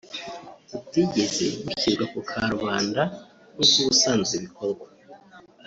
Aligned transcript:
butigeze 0.71 1.45
bushyirwa 1.63 2.05
ku 2.13 2.19
karubanda 2.29 3.01
nkuko 3.53 3.75
ubusanzwe 3.83 4.35
bikorwa 4.45 4.87